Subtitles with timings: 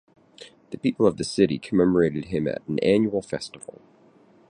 [0.71, 3.79] The people of the city commemorated him at an annual festival.